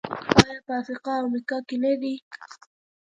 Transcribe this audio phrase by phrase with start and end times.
[0.43, 2.15] آیا په افریقا او امریکا کې نه دي؟